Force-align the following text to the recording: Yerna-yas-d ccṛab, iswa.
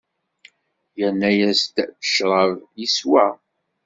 Yerna-yas-d 0.99 1.75
ccṛab, 2.07 2.55
iswa. 2.85 3.25